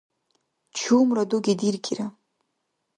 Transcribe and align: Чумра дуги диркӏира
Чумра 0.77 1.23
дуги 1.29 1.53
диркӏира 1.59 2.07